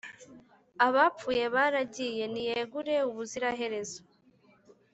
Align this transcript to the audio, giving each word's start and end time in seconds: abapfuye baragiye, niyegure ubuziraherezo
abapfuye 0.87 1.45
baragiye, 1.55 2.23
niyegure 2.33 2.95
ubuziraherezo 3.09 3.99